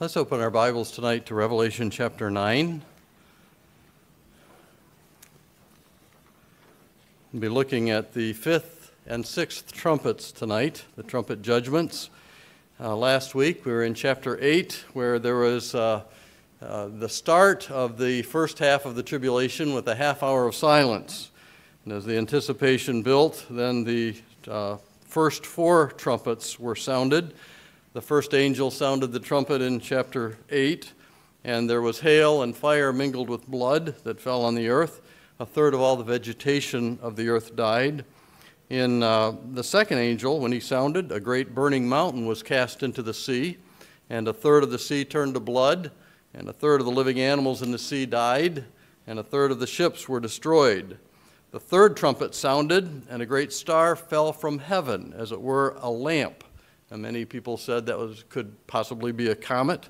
[0.00, 2.82] Let's open our Bibles tonight to Revelation chapter 9.
[7.32, 12.10] We'll be looking at the fifth and sixth trumpets tonight, the trumpet judgments.
[12.78, 16.04] Uh, last week we were in chapter 8, where there was uh,
[16.62, 20.54] uh, the start of the first half of the tribulation with a half hour of
[20.54, 21.32] silence.
[21.84, 24.14] And as the anticipation built, then the
[24.46, 27.34] uh, first four trumpets were sounded.
[27.98, 30.92] The first angel sounded the trumpet in chapter 8,
[31.42, 35.00] and there was hail and fire mingled with blood that fell on the earth.
[35.40, 38.04] A third of all the vegetation of the earth died.
[38.70, 43.02] In uh, the second angel, when he sounded, a great burning mountain was cast into
[43.02, 43.58] the sea,
[44.08, 45.90] and a third of the sea turned to blood,
[46.34, 48.64] and a third of the living animals in the sea died,
[49.08, 50.98] and a third of the ships were destroyed.
[51.50, 55.90] The third trumpet sounded, and a great star fell from heaven, as it were a
[55.90, 56.44] lamp
[56.90, 59.88] and many people said that was, could possibly be a comet.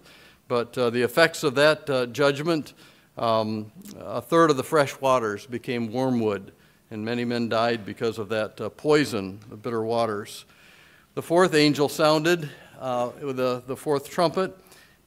[0.48, 2.74] But uh, the effects of that uh, judgment,
[3.16, 6.52] um, a third of the fresh waters became wormwood,
[6.90, 10.46] and many men died because of that uh, poison, the bitter waters.
[11.14, 12.48] The fourth angel sounded
[12.80, 14.56] uh, with the, the fourth trumpet,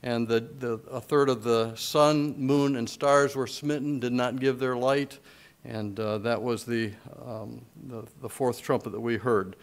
[0.04, 4.40] and the, the, a third of the sun, moon, and stars were smitten, did not
[4.40, 5.20] give their light,
[5.64, 6.92] and uh, that was the,
[7.26, 9.56] um, the, the fourth trumpet that we heard.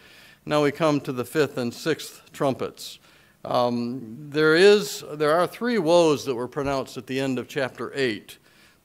[0.45, 2.99] Now we come to the fifth and sixth trumpets.
[3.45, 7.91] Um, there, is, there are three woes that were pronounced at the end of chapter
[7.95, 8.37] 8.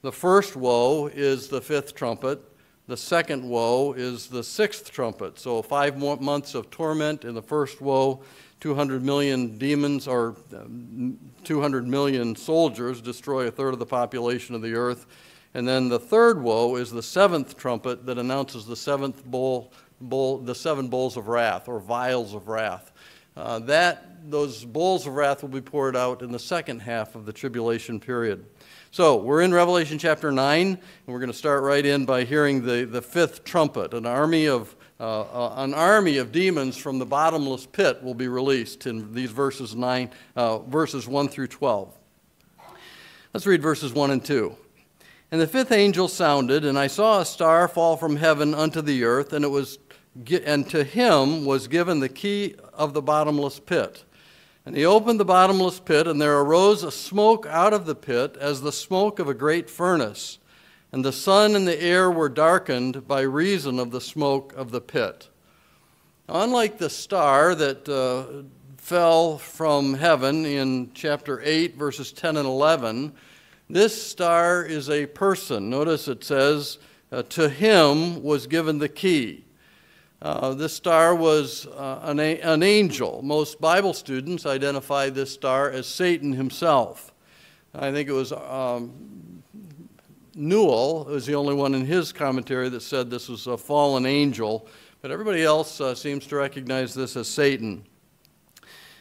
[0.03, 2.41] The first woe is the fifth trumpet.
[2.87, 5.39] The second woe is the sixth trumpet.
[5.39, 8.23] So, five months of torment in the first woe,
[8.61, 14.61] 200 million demons or um, 200 million soldiers destroy a third of the population of
[14.61, 15.07] the earth.
[15.55, 19.73] And then the third woe is the seventh trumpet that announces the seventh bowl
[20.09, 22.93] bowl, the seven bowls of wrath or vials of wrath.
[23.37, 27.27] Uh, that, those bowls of wrath will be poured out in the second half of
[27.27, 28.45] the tribulation period.
[28.93, 32.65] So we're in Revelation chapter 9, and we're going to start right in by hearing
[32.65, 33.93] the, the fifth trumpet.
[33.93, 38.29] An army of uh, uh, an army of demons from the bottomless pit will be
[38.29, 41.93] released in these verses 9, uh, verses 1 through 12.
[43.33, 44.57] Let's read verses 1 and 2.
[45.31, 49.05] And the fifth angel sounded, and I saw a star fall from heaven unto the
[49.05, 49.79] earth, and it was
[50.47, 54.05] and to him was given the key of the bottomless pit.
[54.67, 58.37] And he opened the bottomless pit, and there arose a smoke out of the pit
[58.41, 60.39] as the smoke of a great furnace.
[60.93, 64.81] And the sun and the air were darkened by reason of the smoke of the
[64.81, 65.29] pit.
[66.29, 68.45] Now, Unlike the star that uh,
[68.79, 73.13] fell from heaven in chapter 8, verses 10 and 11,
[73.69, 75.71] this star is a person.
[75.71, 76.79] Notice it says,
[77.11, 79.45] uh, To him was given the key.
[80.21, 83.21] Uh, this star was uh, an, an, angel.
[83.23, 87.13] Most Bible students identify this star as Satan himself.
[87.75, 89.43] I think it was um,
[90.35, 94.67] Newell was the only one in his commentary that said this was a fallen angel,
[95.03, 97.85] but everybody else uh, seems to recognize this as Satan.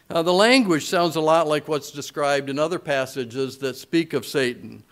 [0.09, 4.83] The language sounds a lot like what's described in other passages that speak of Satan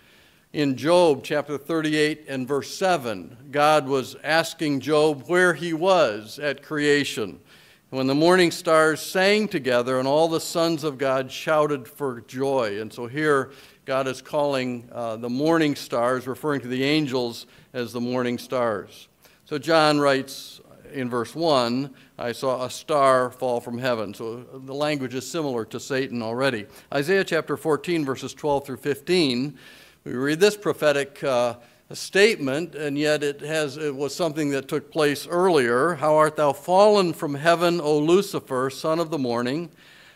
[0.52, 6.62] in Job chapter 38 and verse 7, God was asking Job where he was at
[6.62, 7.40] creation.
[7.88, 12.80] When the morning stars sang together and all the sons of God shouted for joy.
[12.80, 13.52] And so here,
[13.84, 19.08] God is calling uh, the morning stars, referring to the angels as the morning stars.
[19.46, 20.60] So John writes
[20.92, 24.14] in verse 1 I saw a star fall from heaven.
[24.14, 26.66] So the language is similar to Satan already.
[26.92, 29.58] Isaiah chapter 14, verses 12 through 15
[30.04, 31.54] we read this prophetic uh,
[31.92, 35.94] statement, and yet it, has, it was something that took place earlier.
[35.94, 39.70] How art thou fallen from heaven, O Lucifer, son of the morning?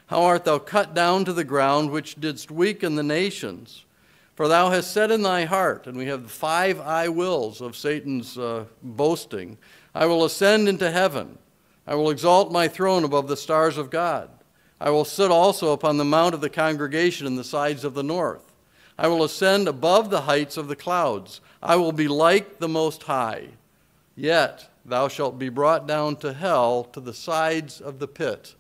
[0.06, 3.84] How art thou cut down to the ground, which didst weaken the nations?
[4.34, 7.76] For thou hast said in thy heart, and we have the five I wills of
[7.76, 9.56] Satan's uh, boasting
[9.96, 11.38] I will ascend into heaven.
[11.86, 14.28] I will exalt my throne above the stars of God.
[14.78, 18.02] I will sit also upon the mount of the congregation in the sides of the
[18.02, 18.52] north.
[18.98, 21.40] I will ascend above the heights of the clouds.
[21.62, 23.48] I will be like the Most High.
[24.14, 28.54] Yet thou shalt be brought down to hell to the sides of the pit.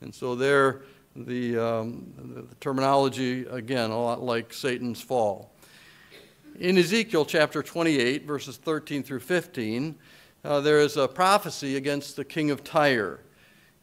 [0.00, 0.82] And so there,
[1.14, 5.52] the, um, the terminology, again, a lot like Satan's fall.
[6.58, 9.94] In Ezekiel chapter 28, verses 13 through 15,
[10.44, 13.20] uh, there is a prophecy against the king of Tyre.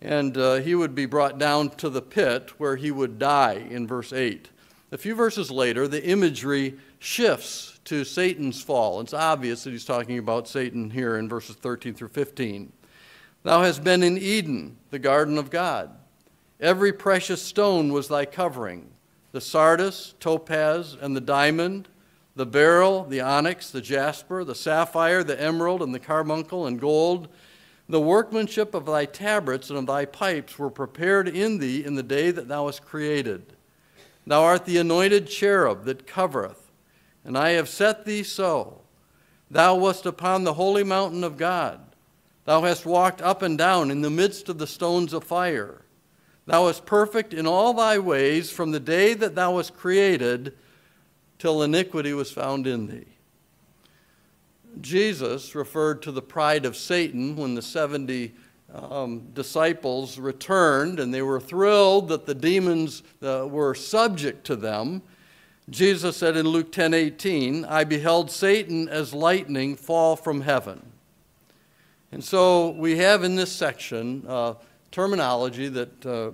[0.02, 3.88] And uh, he would be brought down to the pit where he would die in
[3.88, 4.50] verse 8.
[4.92, 9.02] A few verses later, the imagery shifts to Satan's fall.
[9.02, 12.72] It's obvious that he's talking about Satan here in verses 13 through 15.
[13.44, 15.92] Thou hast been in Eden, the garden of God.
[16.60, 18.90] Every precious stone was thy covering
[19.34, 21.88] the sardius, topaz, and the diamond,
[22.38, 27.28] the beryl, the onyx, the jasper, the sapphire, the emerald, and the carbuncle, and gold.
[27.90, 32.04] The workmanship of thy tabrets and of thy pipes were prepared in thee in the
[32.04, 33.54] day that thou wast created.
[34.28, 36.72] Thou art the anointed cherub that covereth,
[37.26, 38.82] and I have set thee so.
[39.50, 41.80] Thou wast upon the holy mountain of God.
[42.46, 45.82] Thou hast walked up and down in the midst of the stones of fire.
[46.46, 50.54] Thou wast perfect in all thy ways from the day that thou wast created
[51.40, 53.06] till iniquity was found in thee.
[54.82, 58.34] Jesus referred to the pride of Satan when the 70
[58.74, 65.02] um, disciples returned and they were thrilled that the demons uh, were subject to them.
[65.70, 70.82] Jesus said in Luke 10 18, I beheld Satan as lightning fall from heaven.
[72.12, 74.54] And so we have in this section uh,
[74.92, 76.32] terminology that uh,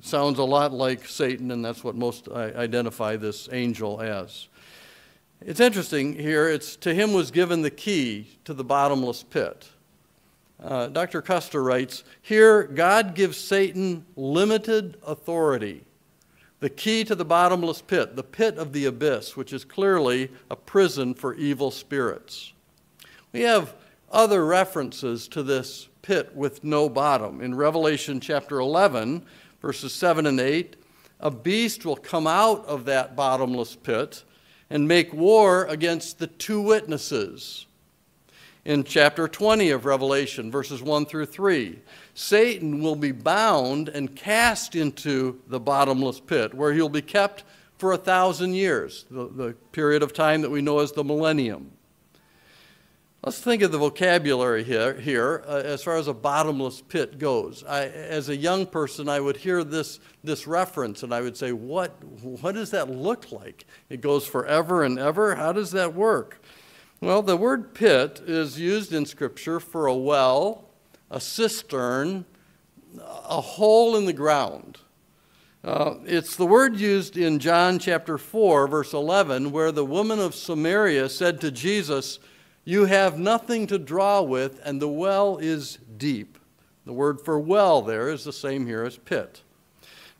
[0.00, 4.48] sounds a lot like Satan, and that's what most identify this angel as.
[5.40, 9.68] It's interesting here, it's to him was given the key to the bottomless pit.
[10.62, 11.22] Uh, Dr.
[11.22, 15.84] Custer writes Here, God gives Satan limited authority,
[16.60, 20.56] the key to the bottomless pit, the pit of the abyss, which is clearly a
[20.56, 22.52] prison for evil spirits.
[23.32, 23.74] We have
[24.12, 27.40] other references to this pit with no bottom.
[27.40, 29.24] In Revelation chapter 11,
[29.60, 30.76] verses 7 and 8,
[31.20, 34.24] a beast will come out of that bottomless pit
[34.70, 37.66] and make war against the two witnesses.
[38.64, 41.78] In chapter 20 of Revelation, verses 1 through 3,
[42.14, 47.44] Satan will be bound and cast into the bottomless pit, where he'll be kept
[47.78, 51.72] for a thousand years, the, the period of time that we know as the millennium.
[53.22, 57.62] Let's think of the vocabulary here, here uh, as far as a bottomless pit goes.
[57.68, 61.52] I, as a young person, I would hear this, this reference and I would say,
[61.52, 63.66] what, what does that look like?
[63.90, 65.34] It goes forever and ever?
[65.34, 66.40] How does that work?
[67.02, 70.70] Well, the word pit is used in Scripture for a well,
[71.10, 72.24] a cistern,
[72.98, 74.78] a hole in the ground.
[75.62, 80.34] Uh, it's the word used in John chapter 4, verse 11, where the woman of
[80.34, 82.18] Samaria said to Jesus,
[82.70, 86.38] you have nothing to draw with, and the well is deep.
[86.86, 89.42] The word for well there is the same here as pit.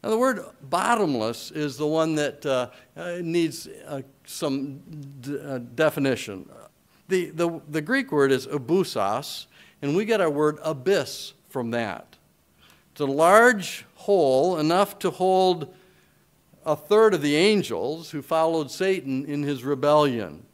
[0.03, 4.81] Now, the word bottomless is the one that uh, uh needs uh, some
[5.29, 6.51] uh, definition.
[7.07, 9.47] The, the, the Greek word is abyssos,
[9.81, 12.17] and we get our word abyss from that.
[12.91, 15.73] It's a large hole enough to hold
[16.67, 20.47] a third of the angels who followed Satan in his rebellion.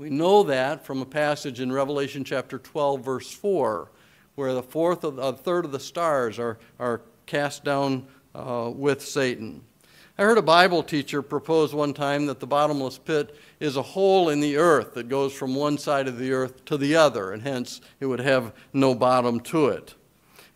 [0.00, 3.90] We know that from a passage in Revelation chapter 12, verse 4,
[4.34, 9.02] where the fourth of, a third of the stars are, are cast down uh, with
[9.02, 9.62] Satan.
[10.16, 14.30] I heard a Bible teacher propose one time that the bottomless pit is a hole
[14.30, 17.42] in the earth that goes from one side of the earth to the other, and
[17.42, 19.96] hence it would have no bottom to it.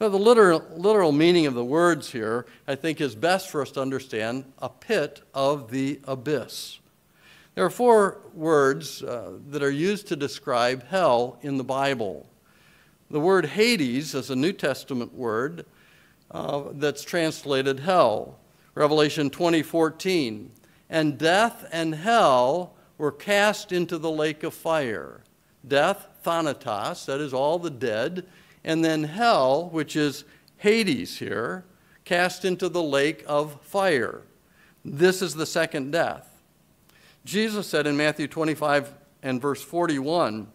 [0.01, 3.73] Now, the literal, literal meaning of the words here, I think, is best for us
[3.73, 6.79] to understand a pit of the abyss.
[7.55, 12.29] There are four words uh, that are used to describe hell in the Bible.
[13.11, 15.65] The word Hades is a New Testament word
[16.33, 18.39] uh, that's translated hell.
[18.75, 20.49] Revelation 20:14,
[20.91, 25.21] and death and hell were cast into the lake of fire.
[25.67, 28.27] Death, thanatos, that is all the dead,
[28.65, 30.25] and then hell, which is
[30.57, 31.65] Hades here,
[32.05, 34.23] cast into the lake of fire.
[34.85, 36.34] This is the second death.
[37.25, 40.47] Jesus said in Matthew 25 and verse 41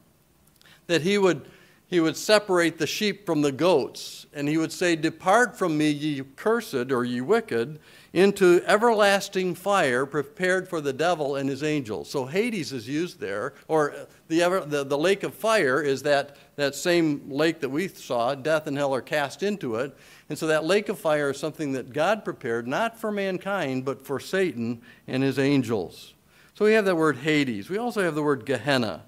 [0.85, 1.47] that he would,
[1.87, 5.89] he would separate the sheep from the goats, and he would say, Depart from me,
[5.89, 7.79] ye cursed or ye wicked,
[8.13, 12.09] into everlasting fire prepared for the devil and his angels.
[12.09, 13.93] So Hades is used there, or
[14.27, 18.33] the, ever, the, the lake of fire is that, that same lake that we saw.
[18.35, 19.95] Death and hell are cast into it.
[20.29, 24.05] And so that lake of fire is something that God prepared, not for mankind, but
[24.05, 26.13] for Satan and his angels.
[26.59, 27.69] So we have that word Hades.
[27.69, 29.05] We also have the word Gehenna.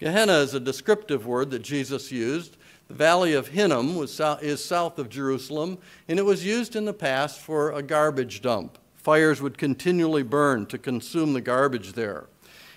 [0.00, 2.58] Gehenna is a descriptive word that Jesus used.
[2.88, 5.78] The valley of Hinnom was, is south of Jerusalem,
[6.08, 8.76] and it was used in the past for a garbage dump.
[8.96, 12.26] Fires would continually burn to consume the garbage there.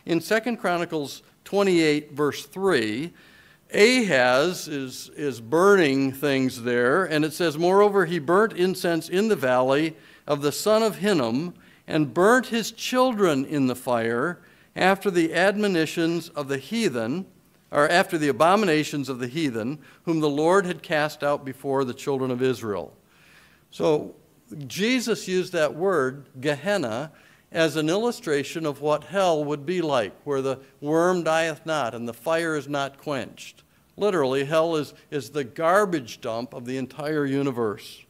[0.05, 3.11] In 2 Chronicles 28, verse 3,
[3.73, 9.35] Ahaz is, is burning things there, and it says, Moreover, he burnt incense in the
[9.35, 11.55] valley of the son of Hinnom,
[11.87, 14.39] and burnt his children in the fire
[14.75, 17.25] after the admonitions of the heathen,
[17.71, 21.93] or after the abominations of the heathen, whom the Lord had cast out before the
[21.93, 22.93] children of Israel.
[23.71, 24.15] So
[24.67, 27.11] Jesus used that word, Gehenna,
[27.51, 32.07] as an illustration of what hell would be like, where the worm dieth not and
[32.07, 33.63] the fire is not quenched.
[33.95, 38.03] Literally, hell is, is the garbage dump of the entire universe.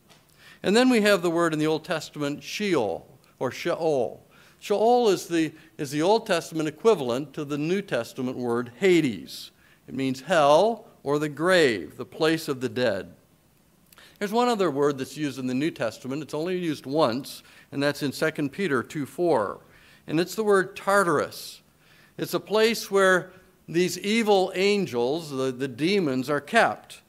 [0.62, 3.06] And then we have the word in the Old Testament, Sheol,
[3.43, 4.25] or Sheol.
[4.59, 9.51] Sheol is the, is the Old Testament equivalent to the New Testament word Hades.
[9.89, 13.13] It means hell or the grave, the place of the dead.
[14.17, 16.21] There's one other word that's used in the New Testament.
[16.21, 19.59] It's only used once, and that's in 2 Peter 2 4.
[20.07, 21.62] And it's the word Tartarus.
[22.17, 23.33] It's a place where
[23.67, 27.01] these evil angels, the, the demons, are kept.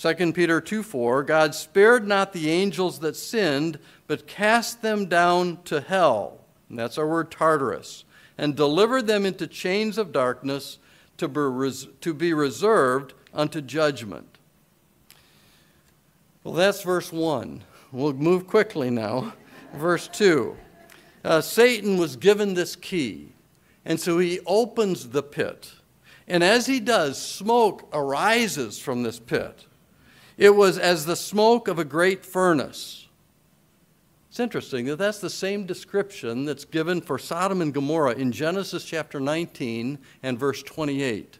[0.00, 5.58] 2 Peter 2 4 God spared not the angels that sinned, but cast them down
[5.64, 6.38] to hell.
[6.70, 8.04] And that's our word Tartarus.
[8.38, 10.78] And delivered them into chains of darkness
[11.18, 14.38] to be, res- to be reserved unto judgment.
[16.44, 17.62] Well, that's verse 1.
[17.92, 19.34] We'll move quickly now.
[19.74, 20.56] Verse 2.
[21.22, 23.32] Uh, Satan was given this key,
[23.84, 25.70] and so he opens the pit.
[26.26, 29.66] And as he does, smoke arises from this pit.
[30.40, 33.06] It was as the smoke of a great furnace.
[34.30, 38.86] It's interesting that that's the same description that's given for Sodom and Gomorrah in Genesis
[38.86, 41.38] chapter 19 and verse 28.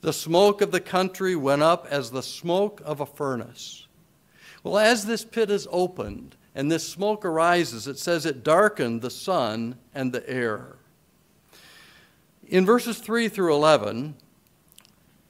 [0.00, 3.86] The smoke of the country went up as the smoke of a furnace.
[4.62, 9.10] Well, as this pit is opened and this smoke arises, it says it darkened the
[9.10, 10.76] sun and the air.
[12.46, 14.14] In verses 3 through 11,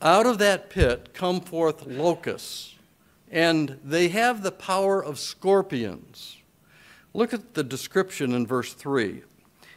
[0.00, 2.76] out of that pit come forth locusts,
[3.30, 6.38] and they have the power of scorpions.
[7.14, 9.22] Look at the description in verse 3.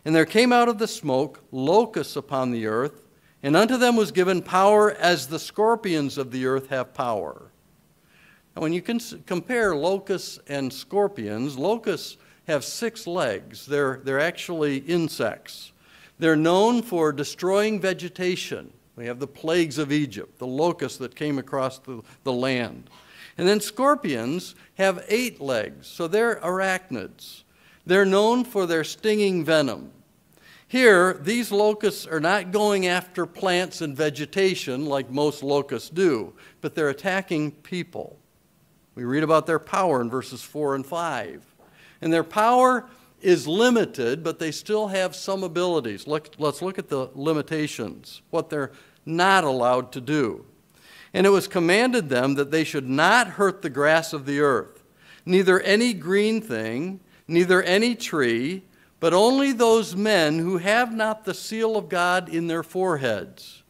[0.05, 3.07] And there came out of the smoke locusts upon the earth,
[3.43, 7.51] and unto them was given power as the scorpions of the earth have power.
[8.55, 12.17] Now, when you compare locusts and scorpions, locusts
[12.47, 13.65] have six legs.
[13.65, 15.71] They're, they're actually insects.
[16.19, 18.73] They're known for destroying vegetation.
[18.95, 22.89] We have the plagues of Egypt, the locusts that came across the, the land.
[23.37, 27.43] And then scorpions have eight legs, so they're arachnids.
[27.85, 29.91] They're known for their stinging venom.
[30.67, 36.75] Here, these locusts are not going after plants and vegetation like most locusts do, but
[36.75, 38.17] they're attacking people.
[38.95, 41.43] We read about their power in verses 4 and 5.
[42.01, 42.87] And their power
[43.21, 46.07] is limited, but they still have some abilities.
[46.07, 48.71] Look, let's look at the limitations, what they're
[49.05, 50.45] not allowed to do.
[51.13, 54.83] And it was commanded them that they should not hurt the grass of the earth,
[55.25, 58.63] neither any green thing, neither any tree,
[58.99, 63.63] but only those men who have not the seal of God in their foreheads.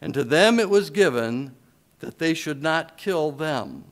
[0.00, 1.54] And to them it was given
[2.00, 3.84] that they should not kill them.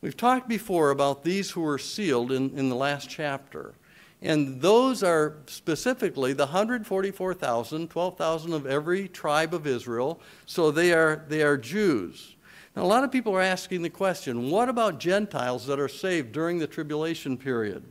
[0.00, 3.74] We've talked before about these who were sealed in, in the last chapter.
[4.22, 10.20] And those are specifically the 144,000, 12,000 of every tribe of Israel.
[10.44, 12.36] So they are, they are Jews.
[12.76, 16.32] Now, a lot of people are asking the question what about Gentiles that are saved
[16.32, 17.82] during the tribulation period?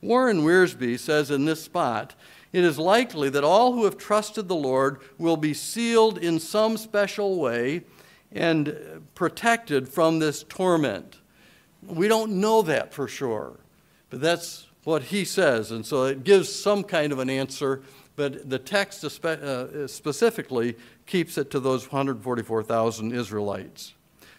[0.00, 2.14] Warren Wiersbe says in this spot,
[2.52, 6.76] it is likely that all who have trusted the Lord will be sealed in some
[6.76, 7.82] special way
[8.32, 11.20] and protected from this torment.
[11.82, 13.58] We don't know that for sure,
[14.10, 15.70] but that's what he says.
[15.70, 17.82] And so it gives some kind of an answer,
[18.16, 20.76] but the text uh, specifically
[21.06, 23.94] keeps it to those 144,000 Israelites.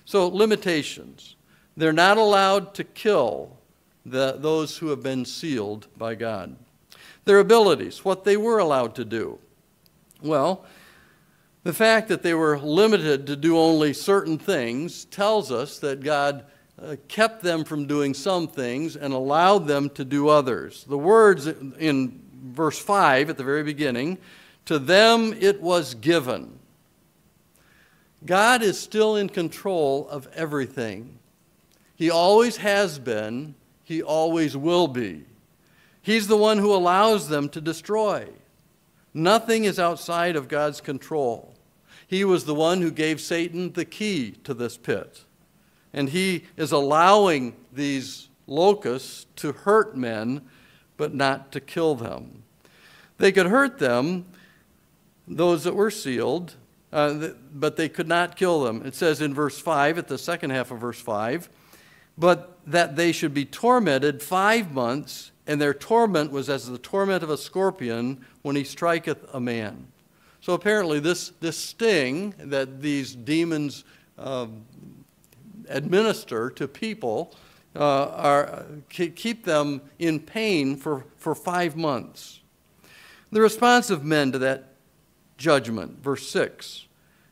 [0.06, 1.36] So, limitations.
[1.78, 3.58] They're not allowed to kill
[4.06, 6.56] the, those who have been sealed by God.
[7.26, 9.40] Their abilities, what they were allowed to do.
[10.22, 10.64] Well,
[11.64, 16.46] the fact that they were limited to do only certain things tells us that God
[16.82, 20.84] uh, kept them from doing some things and allowed them to do others.
[20.86, 24.18] The words in verse 5 at the very beginning
[24.66, 26.60] to them it was given.
[28.26, 31.20] God is still in control of everything.
[31.96, 35.26] He always has been, He always will be.
[36.02, 38.28] He's the one who allows them to destroy.
[39.14, 41.56] Nothing is outside of God's control.
[42.08, 45.24] He was the one who gave Satan the key to this pit
[45.96, 50.42] and he is allowing these locusts to hurt men,
[50.98, 52.44] but not to kill them.
[53.18, 54.26] They could hurt them,
[55.26, 56.56] those that were sealed,
[56.92, 58.86] uh, but they could not kill them.
[58.86, 61.50] It says in verse 5, at the second half of verse 5,
[62.18, 67.24] but that they should be tormented five months, and their torment was as the torment
[67.24, 69.88] of a scorpion when he striketh a man.
[70.42, 73.86] So apparently, this, this sting that these demons
[74.18, 74.48] uh,
[75.70, 77.36] administer to people
[77.76, 82.42] uh, are, keep them in pain for, for five months.
[83.32, 84.76] The response of men to that
[85.38, 86.86] judgment, verse 6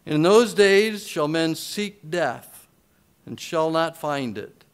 [0.06, 2.68] In those days shall men seek death,
[3.26, 4.66] and shall not find it,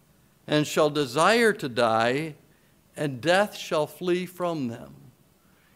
[0.48, 2.36] and shall desire to die,
[2.98, 4.96] and death shall flee from them.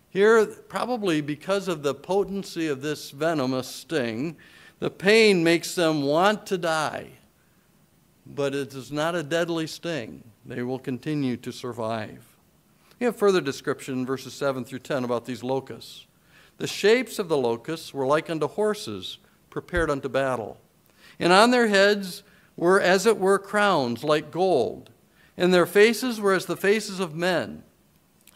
[0.09, 4.37] Here, probably because of the potency of this venomous sting,
[4.79, 7.11] the pain makes them want to die
[8.25, 10.23] but it is not a deadly sting.
[10.45, 12.25] They will continue to survive.
[12.99, 16.05] We have further description verses 7 through 10 about these locusts.
[16.57, 19.17] The shapes of the locusts were like unto horses
[19.49, 20.57] prepared unto battle.
[21.19, 22.23] And on their heads
[22.55, 24.89] were as it were crowns like gold,
[25.37, 27.63] and their faces were as the faces of men.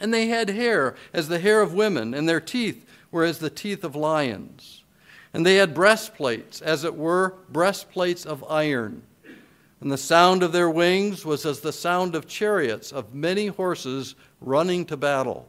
[0.00, 3.50] And they had hair as the hair of women, and their teeth were as the
[3.50, 4.84] teeth of lions.
[5.32, 9.02] And they had breastplates, as it were breastplates of iron.
[9.80, 14.16] And the sound of their wings was as the sound of chariots of many horses
[14.40, 15.48] running to battle.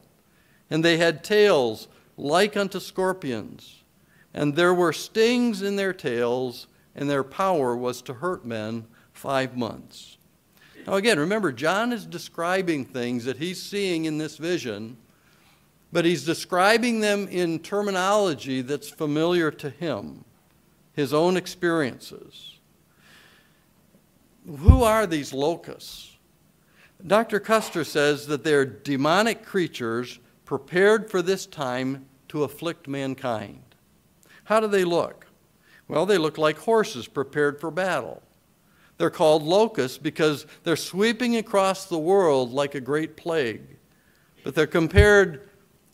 [0.70, 3.84] And they had tails like unto scorpions.
[4.34, 9.58] And there were stings in their tails, and their power was to hurt men five
[9.58, 10.18] months.
[10.86, 14.98] Now, again, remember, John is describing things that he's seeing in this vision,
[15.92, 20.24] but he's describing them in terminology that's familiar to him,
[20.94, 22.59] his own experiences
[24.58, 26.18] who are these locusts?
[27.06, 27.40] Dr.
[27.40, 33.64] Custer says that they're demonic creatures prepared for this time to afflict mankind.
[34.46, 35.28] How do they look?
[35.88, 38.22] Well, they look like horses prepared for battle.
[38.98, 43.78] They're called locusts because they're sweeping across the world like a great plague.
[44.44, 45.50] But they're compared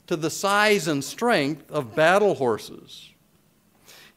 [0.07, 3.11] to the size and strength of battle horses.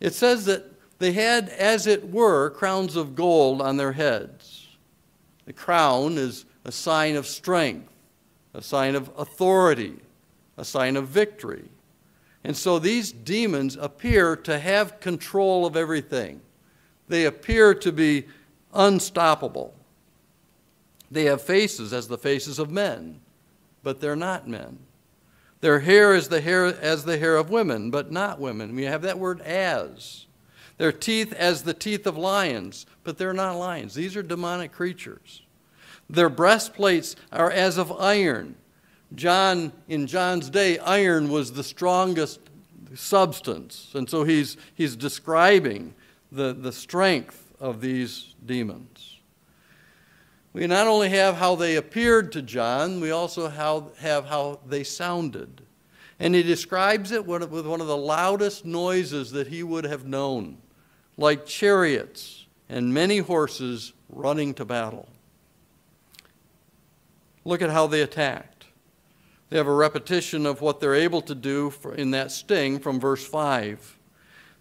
[0.00, 0.64] It says that
[0.98, 4.66] they had, as it were, crowns of gold on their heads.
[5.46, 7.90] The crown is a sign of strength,
[8.52, 9.96] a sign of authority,
[10.56, 11.64] a sign of victory.
[12.44, 16.40] And so these demons appear to have control of everything.
[17.08, 18.26] They appear to be
[18.74, 19.74] unstoppable.
[21.10, 23.20] They have faces as the faces of men,
[23.82, 24.78] but they're not men.
[25.60, 28.74] Their hair is the hair as the hair of women, but not women.
[28.74, 30.26] We have that word as.
[30.78, 33.94] Their teeth as the teeth of lions, but they're not lions.
[33.94, 35.42] These are demonic creatures.
[36.08, 38.54] Their breastplates are as of iron.
[39.14, 42.40] John, in John's day, iron was the strongest
[42.94, 43.90] substance.
[43.94, 45.94] And so he's, he's describing
[46.30, 49.16] the, the strength of these demons.
[50.52, 55.62] We not only have how they appeared to John, we also have how they sounded.
[56.20, 60.58] And he describes it with one of the loudest noises that he would have known
[61.18, 65.08] like chariots and many horses running to battle.
[67.44, 68.66] Look at how they attacked.
[69.50, 73.26] They have a repetition of what they're able to do in that sting from verse
[73.26, 73.98] 5.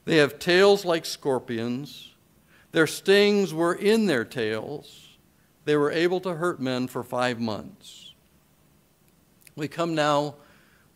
[0.05, 2.13] They have tails like scorpions.
[2.71, 5.09] Their stings were in their tails.
[5.65, 8.13] They were able to hurt men for five months.
[9.55, 10.35] We come now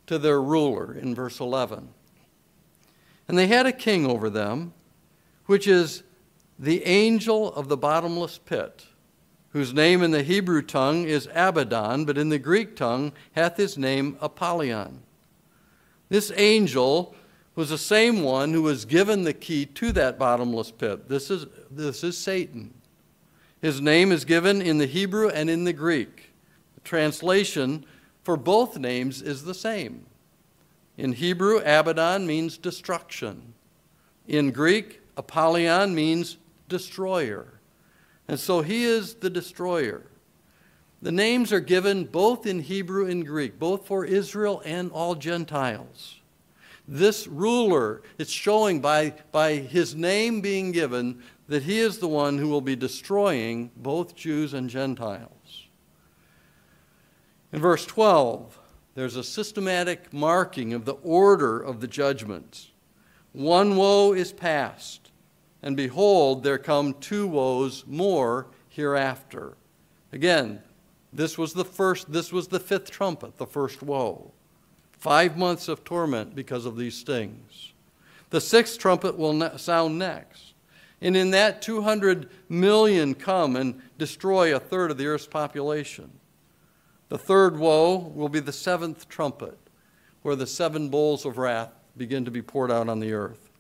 [0.08, 1.90] to their ruler in verse 11.
[3.28, 4.74] And they had a king over them
[5.52, 6.04] which is
[6.58, 8.86] the angel of the bottomless pit,
[9.50, 13.78] whose name in the Hebrew tongue is Abaddon, but in the Greek tongue hath his
[13.78, 15.02] name Apollyon.
[16.08, 17.14] This angel
[17.54, 21.10] was the same one who was given the key to that bottomless pit.
[21.10, 22.74] This is, this is Satan.
[23.62, 26.32] His name is given in the Hebrew and in the Greek.
[26.76, 27.86] The translation
[28.24, 30.06] for both names is the same.
[30.98, 33.54] In Hebrew, Abaddon means destruction.
[34.30, 37.60] In Greek, Apollyon means destroyer.
[38.28, 40.02] And so he is the destroyer.
[41.04, 46.20] The names are given both in Hebrew and Greek, both for Israel and all Gentiles.
[46.88, 52.40] This ruler, it's showing by, by his name being given that he is the one
[52.40, 55.68] who will be destroying both Jews and Gentiles.
[57.54, 58.58] In verse 12,
[58.96, 62.72] there's a systematic marking of the order of the judgments.
[63.34, 65.01] One woe is past
[65.64, 69.58] and behold, there come two woes more hereafter.
[70.12, 70.62] Again,
[71.14, 74.32] this was the first, this was the fifth trumpet, the first woe.
[74.92, 77.74] Five months of torment because of these stings.
[78.30, 80.54] The sixth trumpet will sound next.
[81.02, 86.12] And in that, 200 million come and destroy a third of the earth's population.
[87.10, 89.58] The third woe will be the seventh trumpet,
[90.22, 93.51] where the seven bowls of wrath begin to be poured out on the earth.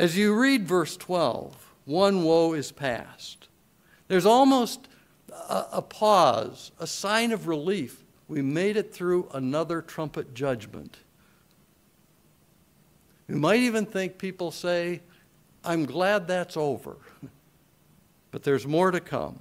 [0.00, 3.48] As you read verse 12, one woe is past.
[4.08, 4.88] There's almost
[5.30, 8.02] a, a pause, a sign of relief.
[8.26, 10.96] We made it through another trumpet judgment.
[13.28, 15.02] You might even think people say,
[15.62, 16.96] I'm glad that's over.
[18.30, 19.40] But there's more to come.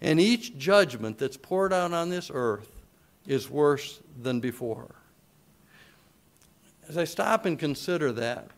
[0.00, 2.70] And each judgment that's poured out on this earth
[3.26, 4.94] is worse than before.
[6.88, 8.52] As I stop and consider that,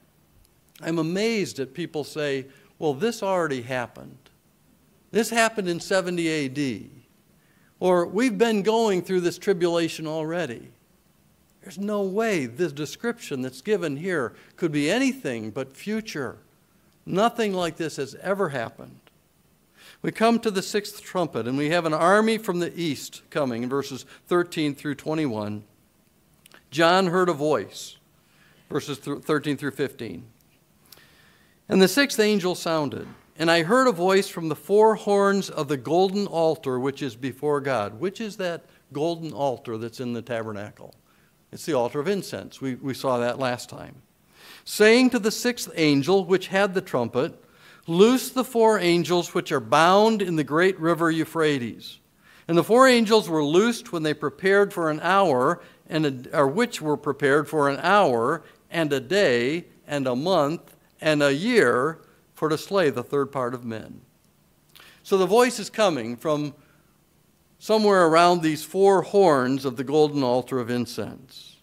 [0.82, 2.46] I'm amazed at people say,
[2.78, 4.16] well, this already happened.
[5.10, 6.90] This happened in 70 AD.
[7.80, 10.70] Or we've been going through this tribulation already.
[11.62, 16.38] There's no way this description that's given here could be anything but future.
[17.04, 19.00] Nothing like this has ever happened.
[20.00, 23.64] We come to the sixth trumpet, and we have an army from the east coming
[23.64, 25.64] in verses 13 through 21.
[26.70, 27.96] John heard a voice,
[28.70, 30.24] verses 13 through 15.
[31.68, 35.68] And the sixth angel sounded, and I heard a voice from the four horns of
[35.68, 38.00] the golden altar which is before God.
[38.00, 40.94] Which is that golden altar that's in the tabernacle?
[41.52, 42.60] It's the altar of incense.
[42.60, 44.02] We, we saw that last time.
[44.64, 47.44] Saying to the sixth angel which had the trumpet,
[47.86, 51.98] Loose the four angels which are bound in the great river Euphrates.
[52.46, 56.48] And the four angels were loosed when they prepared for an hour, and a, or
[56.48, 62.00] which were prepared for an hour, and a day, and a month, and a year,
[62.34, 64.00] for to slay the third part of men.
[65.02, 66.54] So the voice is coming from
[67.58, 71.56] somewhere around these four horns of the golden altar of incense.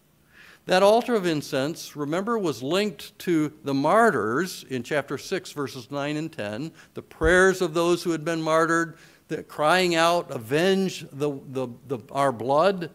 [0.66, 6.18] That altar of incense, remember, was linked to the martyrs in chapter 6, verses 9
[6.18, 11.40] and 10, the prayers of those who had been martyred, the crying out, avenge the,
[11.50, 12.90] the, the, our blood.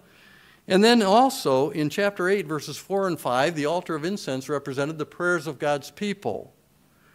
[0.70, 4.98] And then also in chapter 8, verses 4 and 5, the altar of incense represented
[4.98, 6.54] the prayers of God's people.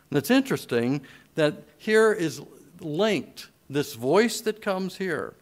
[0.10, 1.02] And it's interesting
[1.36, 2.42] that here is
[2.82, 5.36] linked, this voice that comes here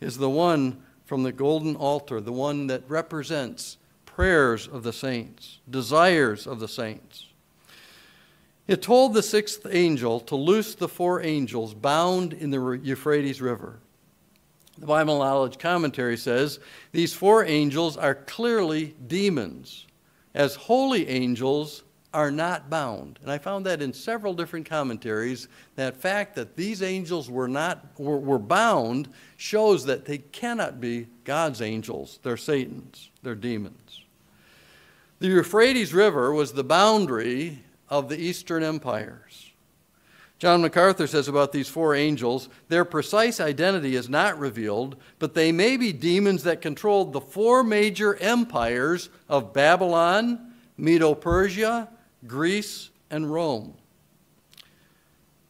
[0.00, 3.76] is the one from the golden altar, the one that represents
[4.06, 7.26] prayers of the saints, desires of the saints.
[8.66, 13.80] It told the sixth angel to loose the four angels bound in the Euphrates River.
[14.78, 16.60] The Bible Knowledge Commentary says
[16.92, 19.86] these four angels are clearly demons,
[20.34, 21.82] as holy angels
[22.14, 23.18] are not bound.
[23.22, 25.48] And I found that in several different commentaries.
[25.76, 31.06] That fact that these angels were not were, were bound shows that they cannot be
[31.24, 32.18] God's angels.
[32.22, 33.10] They're Satan's.
[33.22, 34.04] They're demons.
[35.18, 39.47] The Euphrates River was the boundary of the Eastern empires.
[40.38, 45.50] John MacArthur says about these four angels their precise identity is not revealed, but they
[45.50, 51.88] may be demons that controlled the four major empires of Babylon, Medo Persia,
[52.26, 53.74] Greece, and Rome.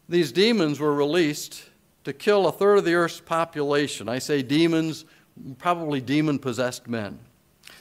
[0.09, 1.65] These demons were released
[2.05, 4.09] to kill a third of the earth's population.
[4.09, 5.05] I say demons,
[5.59, 7.19] probably demon possessed men.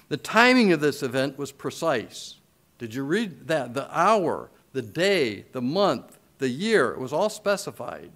[0.09, 2.35] The timing of this event was precise.
[2.79, 3.73] Did you read that?
[3.73, 8.11] The hour, the day, the month, the year, it was all specified.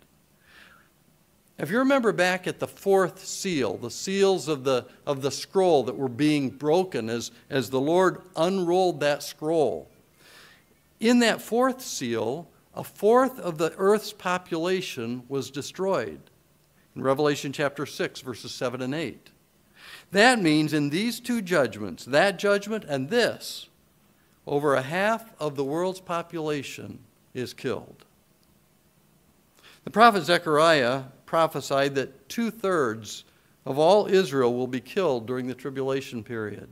[1.57, 5.84] If you remember back at the fourth seal, the seals of the, of the scroll
[5.84, 9.88] that were being broken as, as the Lord unrolled that scroll,
[10.99, 16.21] in that fourth seal, a fourth of the earth's population was destroyed.
[16.95, 19.29] In Revelation chapter 6, verses 7 and 8.
[20.12, 23.67] That means in these two judgments, that judgment and this,
[24.45, 26.99] over a half of the world's population
[27.34, 28.05] is killed.
[29.84, 33.24] The prophet Zechariah prophesied that two thirds
[33.65, 36.70] of all Israel will be killed during the tribulation period.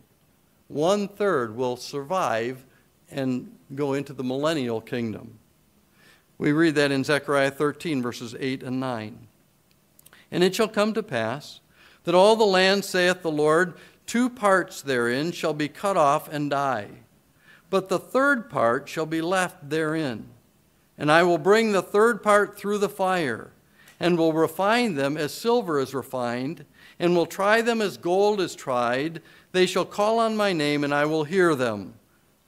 [0.67, 2.65] One third will survive
[3.09, 5.39] and go into the millennial kingdom.
[6.37, 9.27] We read that in Zechariah 13, verses 8 and 9.
[10.31, 11.59] And it shall come to pass
[12.03, 13.73] that all the land, saith the Lord,
[14.05, 16.89] two parts therein shall be cut off and die,
[17.69, 20.29] but the third part shall be left therein.
[20.99, 23.51] And I will bring the third part through the fire,
[24.01, 26.65] and will refine them as silver is refined,
[26.99, 29.21] and will try them as gold is tried.
[29.53, 31.93] They shall call on my name, and I will hear them.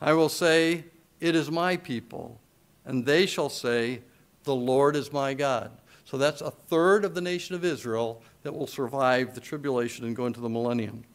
[0.01, 0.83] I will say,
[1.21, 2.41] It is my people.
[2.85, 4.01] And they shall say,
[4.43, 5.71] The Lord is my God.
[6.03, 10.13] So that's a third of the nation of Israel that will survive the tribulation and
[10.13, 11.05] go into the millennium.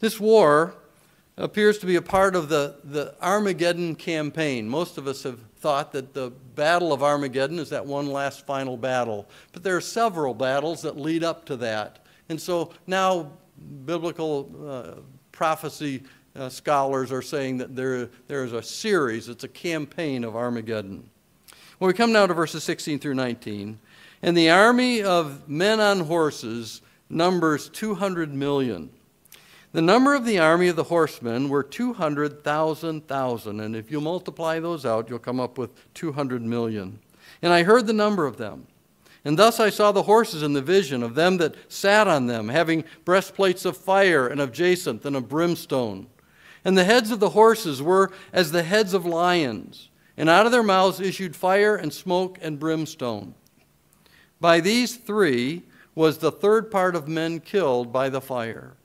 [0.00, 0.74] This war
[1.36, 4.66] appears to be a part of the, the Armageddon campaign.
[4.66, 8.76] Most of us have thought that the Battle of Armageddon is that one last final
[8.76, 12.04] battle, but there are several battles that lead up to that.
[12.28, 13.32] And so now
[13.84, 15.00] biblical uh,
[15.32, 16.02] prophecy
[16.36, 21.08] uh, scholars are saying that there, there is a series, it's a campaign of Armageddon.
[21.78, 23.78] Well, we come now to verses 16 through 19.
[24.22, 28.90] And the army of men on horses numbers 200 million.
[29.72, 33.60] The number of the army of the horsemen were 200,000,000.
[33.60, 37.00] And if you multiply those out, you'll come up with 200 million.
[37.42, 38.66] And I heard the number of them.
[39.24, 42.48] And thus I saw the horses in the vision of them that sat on them,
[42.48, 46.06] having breastplates of fire and of jacinth and of brimstone.
[46.64, 50.52] And the heads of the horses were as the heads of lions, and out of
[50.52, 53.34] their mouths issued fire and smoke and brimstone.
[54.40, 58.77] By these three was the third part of men killed by the fire,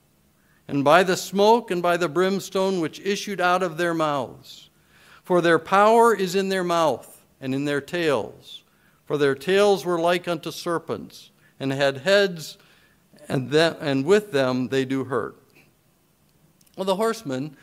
[0.68, 4.70] and by the smoke and by the brimstone which issued out of their mouths.
[5.24, 8.64] For their power is in their mouth and in their tails.
[9.06, 12.58] For their tails were like unto serpents, and had heads,
[13.28, 15.38] and, and with them they do hurt.
[16.78, 17.56] Well, the horsemen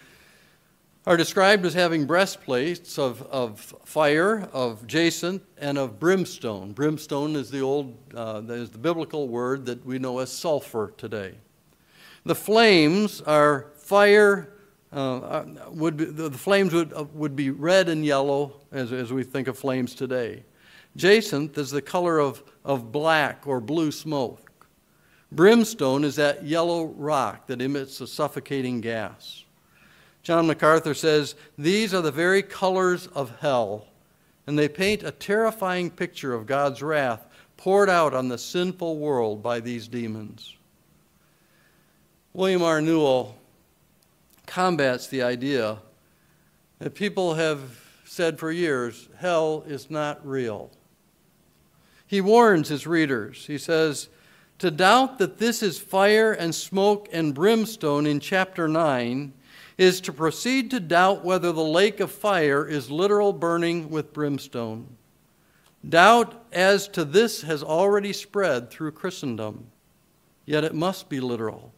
[1.06, 6.72] are described as having breastplates of, of fire, of jacinth, and of brimstone.
[6.72, 11.34] Brimstone is the old, uh, is the biblical word that we know as sulfur today.
[12.24, 14.52] The flames are fire.
[14.92, 19.12] Uh, uh would be, the, flames would, uh, would be red and yellow as, as
[19.12, 20.44] we think of flames today.
[20.96, 24.50] Jacinth is the color of, of black or blue smoke.
[25.32, 29.44] Brimstone is that yellow rock that emits a suffocating gas.
[30.22, 33.86] John MacArthur says, These are the very colors of hell,
[34.46, 39.42] and they paint a terrifying picture of God's wrath poured out on the sinful world
[39.42, 40.56] by these demons.
[42.32, 42.80] William R.
[42.80, 43.34] Newell
[44.46, 45.78] combats the idea
[46.78, 47.60] that people have
[48.04, 50.70] said for years hell is not real.
[52.06, 53.46] He warns his readers.
[53.46, 54.08] He says,
[54.58, 59.32] To doubt that this is fire and smoke and brimstone in chapter 9
[59.76, 64.86] is to proceed to doubt whether the lake of fire is literal burning with brimstone.
[65.88, 69.66] Doubt as to this has already spread through Christendom,
[70.46, 71.72] yet it must be literal.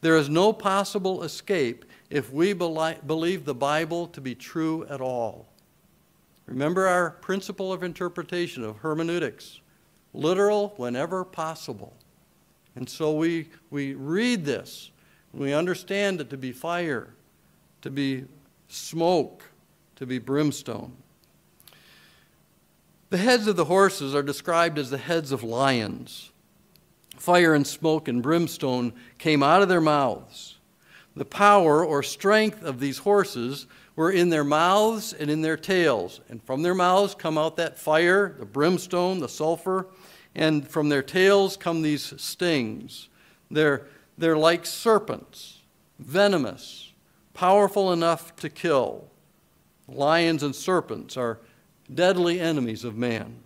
[0.00, 5.46] There is no possible escape if we believe the Bible to be true at all.
[6.46, 9.60] Remember our principle of interpretation of hermeneutics
[10.12, 11.94] literal whenever possible.
[12.74, 14.90] And so we, we read this,
[15.32, 17.14] we understand it to be fire,
[17.82, 18.24] to be
[18.68, 19.44] smoke,
[19.96, 20.92] to be brimstone.
[23.10, 26.30] The heads of the horses are described as the heads of lions.
[27.20, 30.56] Fire and smoke and brimstone came out of their mouths.
[31.14, 36.22] The power or strength of these horses were in their mouths and in their tails.
[36.30, 39.88] And from their mouths come out that fire, the brimstone, the sulfur,
[40.34, 43.10] and from their tails come these stings.
[43.50, 45.58] They're, they're like serpents,
[45.98, 46.90] venomous,
[47.34, 49.10] powerful enough to kill.
[49.86, 51.38] Lions and serpents are
[51.92, 53.42] deadly enemies of man.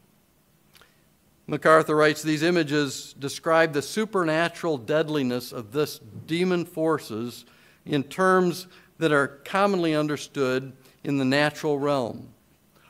[1.46, 7.44] MacArthur writes these images describe the supernatural deadliness of this demon forces
[7.84, 8.66] in terms
[8.98, 12.28] that are commonly understood in the natural realm.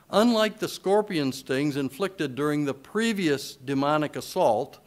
[0.09, 4.79] Unlike the scorpion stings inflicted during the previous demonic assault,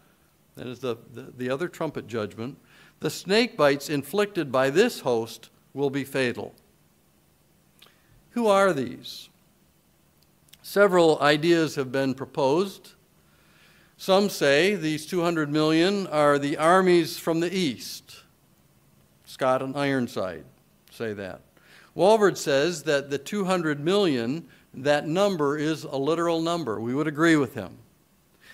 [0.54, 2.56] that is the, the, the other trumpet judgment,
[3.00, 6.54] the snake bites inflicted by this host will be fatal.
[8.30, 9.28] Who are these?
[10.62, 12.94] Several ideas have been proposed.
[14.00, 18.22] Some say these 200 million are the armies from the east.
[19.24, 20.44] Scott and Ironside
[20.92, 21.40] say that.
[21.96, 26.80] Walvoord says that the 200 million, that number is a literal number.
[26.80, 27.76] We would agree with him.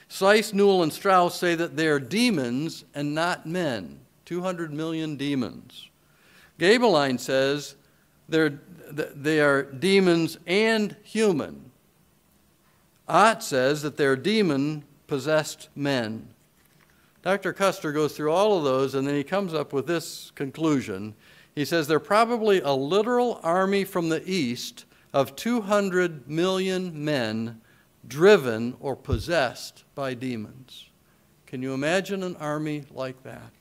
[0.08, 4.00] Seiss, Newell, and Strauss say that they are demons and not men.
[4.24, 5.90] 200 million demons.
[6.58, 7.76] Gaebelein says
[8.30, 11.70] they're, they are demons and human.
[13.06, 16.28] Ott says that they're demon possessed men.
[17.22, 17.52] Dr.
[17.52, 21.14] Custer goes through all of those and then he comes up with this conclusion.
[21.54, 27.60] He says they're probably a literal army from the east of 200 million men
[28.06, 30.90] driven or possessed by demons.
[31.46, 33.52] Can you imagine an army like that?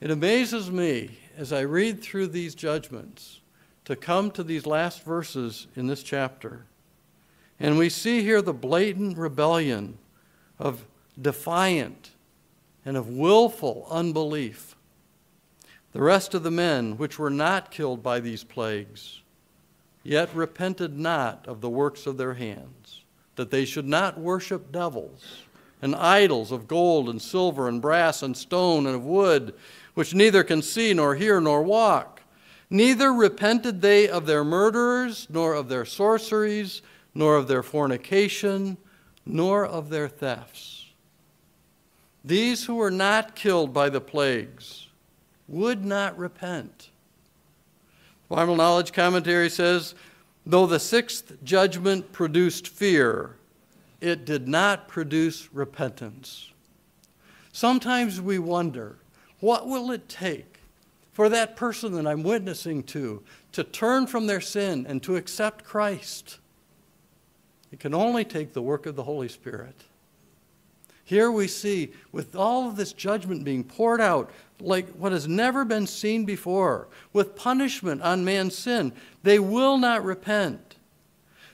[0.00, 3.40] It amazes me as I read through these judgments
[3.84, 6.66] to come to these last verses in this chapter.
[7.60, 9.98] And we see here the blatant rebellion
[10.58, 10.84] of
[11.20, 12.10] defiant
[12.84, 14.76] and of willful unbelief.
[15.92, 19.20] The rest of the men which were not killed by these plagues,
[20.02, 23.02] yet repented not of the works of their hands,
[23.36, 25.42] that they should not worship devils
[25.80, 29.54] and idols of gold and silver and brass and stone and of wood
[29.94, 32.22] which neither can see nor hear nor walk.
[32.70, 36.82] Neither repented they of their murderers, nor of their sorceries,
[37.14, 38.76] nor of their fornication,
[39.24, 40.86] nor of their thefts.
[42.24, 44.88] These who were not killed by the plagues
[45.46, 46.90] would not repent.
[48.28, 49.94] Bible Knowledge Commentary says,
[50.44, 53.36] though the sixth judgment produced fear,
[54.00, 56.52] it did not produce repentance.
[57.52, 58.96] Sometimes we wonder,
[59.40, 60.60] what will it take
[61.12, 65.64] for that person that I'm witnessing to to turn from their sin and to accept
[65.64, 66.38] Christ?
[67.72, 69.74] It can only take the work of the Holy Spirit.
[71.04, 75.64] Here we see, with all of this judgment being poured out, like what has never
[75.64, 80.76] been seen before, with punishment on man's sin, they will not repent.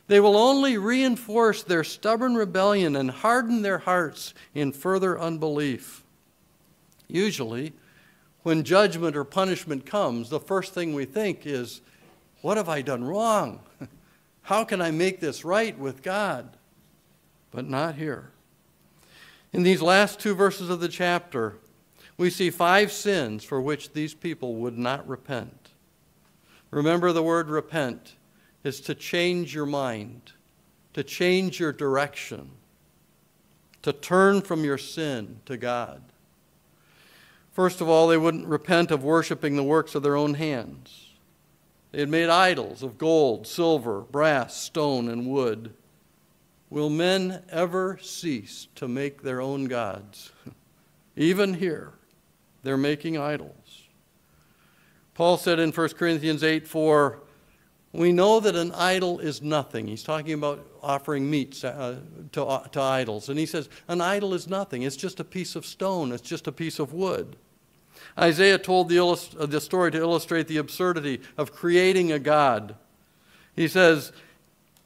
[0.06, 6.02] They will only reinforce their stubborn rebellion and harden their hearts in further unbelief.
[7.08, 7.72] Usually,
[8.42, 11.80] when judgment or punishment comes, the first thing we think is,
[12.42, 13.60] What have I done wrong?
[14.44, 16.56] How can I make this right with God?
[17.50, 18.30] But not here.
[19.52, 21.56] In these last two verses of the chapter,
[22.18, 25.70] we see five sins for which these people would not repent.
[26.70, 28.16] Remember the word repent
[28.64, 30.32] is to change your mind,
[30.92, 32.50] to change your direction,
[33.82, 36.02] to turn from your sin to God.
[37.52, 41.03] First of all, they wouldn't repent of worshiping the works of their own hands.
[41.94, 45.72] They had made idols of gold, silver, brass, stone, and wood.
[46.68, 50.32] Will men ever cease to make their own gods?
[51.16, 51.92] Even here,
[52.64, 53.84] they're making idols.
[55.14, 57.20] Paul said in 1 Corinthians 8 4,
[57.92, 59.86] we know that an idol is nothing.
[59.86, 62.00] He's talking about offering meats uh,
[62.32, 63.28] to, uh, to idols.
[63.28, 64.82] And he says, an idol is nothing.
[64.82, 67.36] It's just a piece of stone, it's just a piece of wood.
[68.18, 72.76] Isaiah told the, uh, the story to illustrate the absurdity of creating a God.
[73.56, 74.12] He says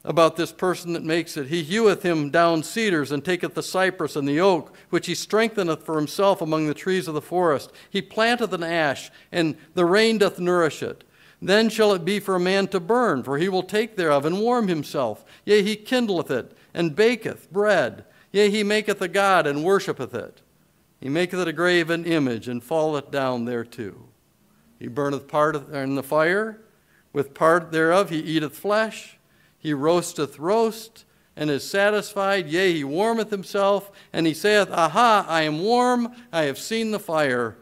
[0.05, 4.17] about this person that makes it He heweth him down cedars, and taketh the cypress
[4.17, 7.73] and the oak, which he strengtheneth for himself among the trees of the forest.
[7.91, 11.05] He planteth an ash, and the rain doth nourish it.
[11.41, 14.41] Then shall it be for a man to burn, for he will take thereof and
[14.41, 15.25] warm himself.
[15.45, 18.05] Yea, he kindleth it, and baketh bread.
[18.33, 20.41] Yea, he maketh a god, and worshippeth it.
[21.01, 24.09] He maketh a graven image, and falleth down thereto.
[24.79, 26.61] He burneth part in the fire,
[27.13, 29.19] with part thereof he eateth flesh.
[29.59, 31.05] He roasteth roast,
[31.37, 32.49] and is satisfied.
[32.49, 36.99] Yea, he warmeth himself, and he saith, Aha, I am warm, I have seen the
[36.99, 37.57] fire.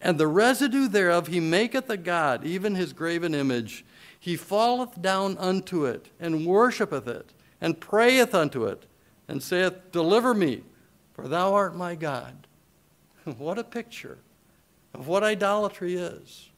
[0.00, 3.84] And the residue thereof he maketh a god, even his graven image.
[4.18, 8.86] He falleth down unto it, and worshippeth it, and prayeth unto it,
[9.26, 10.62] and saith, Deliver me,
[11.12, 12.47] for thou art my God.
[13.38, 14.18] what a picture
[14.94, 16.48] of what idolatry is.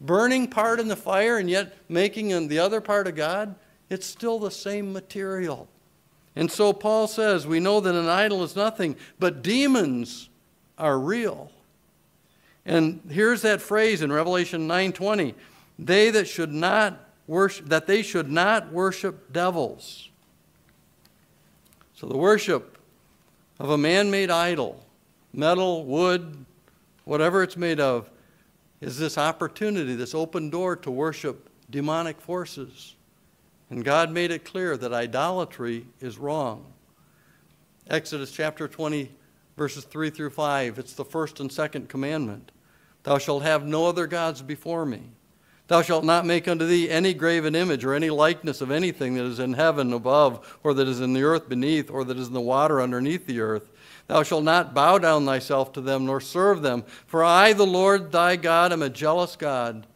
[0.00, 3.54] Burning part in the fire and yet making the other part of God,
[3.90, 5.68] it's still the same material.
[6.36, 10.28] And so Paul says, we know that an idol is nothing, but demons
[10.78, 11.50] are real.
[12.64, 15.34] And here's that phrase in Revelation 9:20,
[15.78, 20.10] they that should not worship that they should not worship devils.
[21.94, 22.78] So the worship
[23.58, 24.84] of a man-made idol
[25.32, 26.44] metal, wood,
[27.04, 28.10] whatever it's made of,
[28.80, 32.94] is this opportunity, this open door to worship demonic forces.
[33.70, 36.64] And God made it clear that idolatry is wrong.
[37.88, 39.10] Exodus chapter 20,
[39.56, 42.52] verses 3 through 5, it's the first and second commandment.
[43.02, 45.02] Thou shalt have no other gods before me.
[45.68, 49.24] Thou shalt not make unto thee any graven image or any likeness of anything that
[49.24, 52.34] is in heaven above, or that is in the earth beneath, or that is in
[52.34, 53.68] the water underneath the earth.
[54.08, 56.82] Thou shalt not bow down thyself to them, nor serve them.
[57.06, 59.86] For I, the Lord thy God, am a jealous God,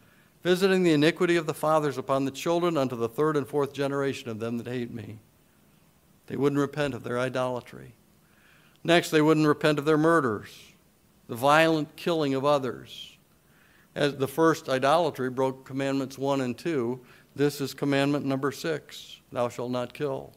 [0.43, 4.29] visiting the iniquity of the fathers upon the children unto the third and fourth generation
[4.29, 5.17] of them that hate me.
[6.27, 7.95] They wouldn't repent of their idolatry.
[8.83, 10.49] Next, they wouldn't repent of their murders,
[11.27, 13.17] the violent killing of others.
[13.95, 16.99] As the first idolatry broke commandments 1 and 2,
[17.35, 20.33] this is commandment number 6 Thou shalt not kill.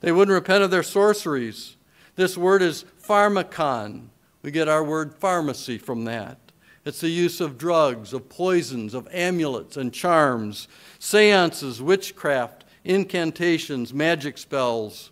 [0.00, 1.76] They wouldn't repent of their sorceries
[2.20, 4.06] this word is pharmakon.
[4.42, 6.38] We get our word pharmacy from that.
[6.84, 10.68] It's the use of drugs, of poisons, of amulets and charms,
[11.00, 15.10] seances, witchcraft, incantations, magic spells.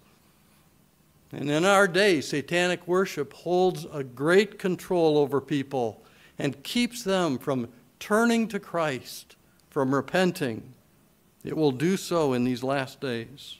[1.33, 6.01] And in our day, satanic worship holds a great control over people
[6.39, 7.69] and keeps them from
[7.99, 9.35] turning to Christ,
[9.71, 10.73] from repenting.
[11.45, 13.59] It will do so in these last days.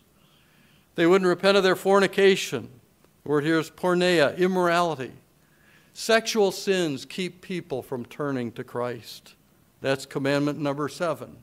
[0.95, 2.78] They wouldn't repent of their fornication.
[3.29, 5.13] The word here is porneia, immorality.
[5.93, 9.35] Sexual sins keep people from turning to Christ.
[9.83, 11.37] That's commandment number seven.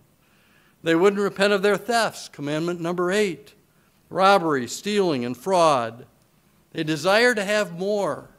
[0.82, 3.54] They wouldn't repent of their thefts, commandment number eight.
[4.10, 6.08] Robbery, stealing, and fraud.
[6.72, 8.30] They desire to have more.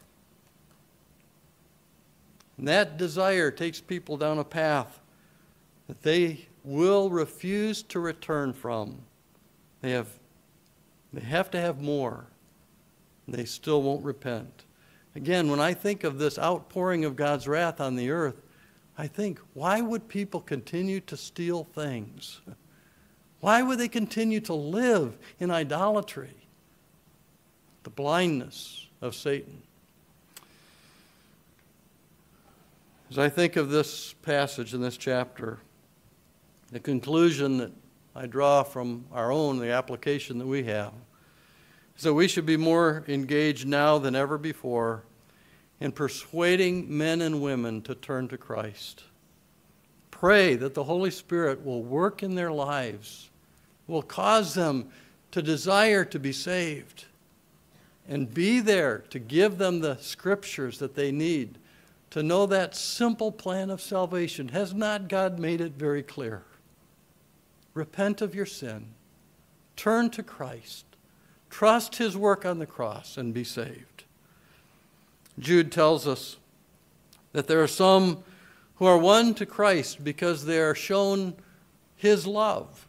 [2.59, 5.01] And that desire takes people down a path
[5.87, 9.03] that they will refuse to return from.
[9.83, 10.09] They have,
[11.13, 12.27] they have to have more.
[13.29, 14.65] They still won't repent.
[15.15, 18.43] Again, when I think of this outpouring of God's wrath on the earth,
[18.99, 22.41] I think, why would people continue to steal things?
[23.41, 26.35] Why would they continue to live in idolatry?
[27.83, 29.63] The blindness of Satan.
[33.11, 35.59] As I think of this passage in this chapter,
[36.73, 37.73] the conclusion that
[38.15, 40.93] I draw from our own, the application that we have,
[42.03, 45.03] that we should be more engaged now than ever before
[45.81, 49.05] in persuading men and women to turn to Christ.
[50.11, 53.29] Pray that the Holy Spirit will work in their lives,
[53.87, 54.89] will cause them
[55.33, 57.05] to desire to be saved,
[58.09, 61.59] and be there to give them the scriptures that they need
[62.09, 64.49] to know that simple plan of salvation.
[64.49, 66.45] Has not God made it very clear?
[67.75, 68.87] Repent of your sin,
[69.77, 70.86] turn to Christ,
[71.57, 74.05] trust his work on the cross, and be saved.
[75.39, 76.37] Jude tells us
[77.33, 78.23] that there are some
[78.75, 81.33] who are won to Christ because they are shown
[81.97, 82.87] his love.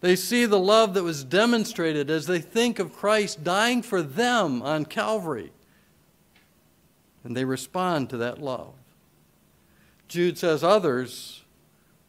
[0.00, 4.62] They see the love that was demonstrated as they think of Christ dying for them
[4.62, 5.52] on Calvary
[7.22, 8.74] and they respond to that love.
[10.08, 11.44] Jude says, Others,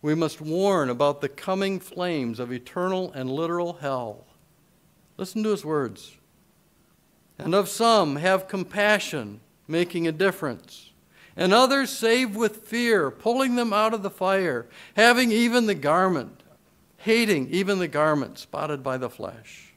[0.02, 4.26] we must warn about the coming flames of eternal and literal hell.
[5.22, 6.18] Listen to his words.
[7.38, 10.90] And of some, have compassion, making a difference.
[11.36, 14.66] And others, save with fear, pulling them out of the fire,
[14.96, 16.42] having even the garment,
[16.98, 19.76] hating even the garment spotted by the flesh.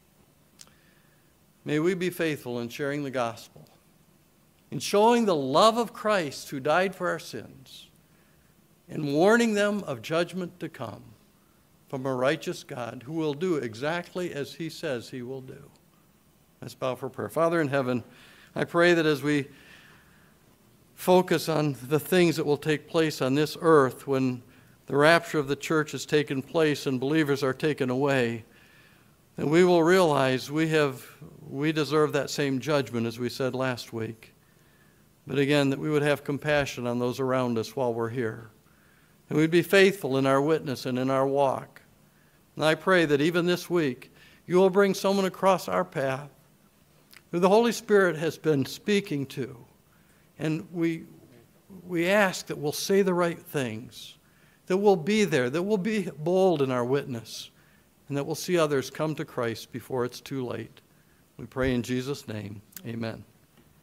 [1.62, 3.68] May we be faithful in sharing the gospel
[4.70, 7.90] in showing the love of Christ who died for our sins,
[8.88, 11.13] and warning them of judgment to come
[11.88, 15.70] from a righteous God who will do exactly as he says he will do.
[16.60, 17.28] Let's bow for prayer.
[17.28, 18.02] Father in heaven,
[18.54, 19.48] I pray that as we
[20.94, 24.42] focus on the things that will take place on this earth when
[24.86, 28.44] the rapture of the church has taken place and believers are taken away,
[29.36, 31.04] then we will realize we have
[31.48, 34.32] we deserve that same judgment as we said last week.
[35.26, 38.50] But again, that we would have compassion on those around us while we're here.
[39.28, 41.82] And we'd be faithful in our witness and in our walk.
[42.56, 44.12] And I pray that even this week,
[44.46, 46.30] you will bring someone across our path
[47.30, 49.56] who the Holy Spirit has been speaking to.
[50.38, 51.04] And we,
[51.86, 54.18] we ask that we'll say the right things,
[54.66, 57.50] that we'll be there, that we'll be bold in our witness,
[58.08, 60.80] and that we'll see others come to Christ before it's too late.
[61.36, 62.62] We pray in Jesus' name.
[62.86, 63.24] Amen.